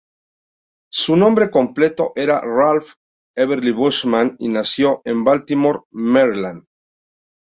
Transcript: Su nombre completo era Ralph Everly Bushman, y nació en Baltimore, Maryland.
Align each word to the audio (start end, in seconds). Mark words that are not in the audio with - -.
Su 0.91 1.15
nombre 1.15 1.51
completo 1.51 2.11
era 2.15 2.41
Ralph 2.41 2.93
Everly 3.35 3.69
Bushman, 3.71 4.35
y 4.39 4.47
nació 4.47 5.03
en 5.05 5.23
Baltimore, 5.23 5.81
Maryland. 5.91 6.65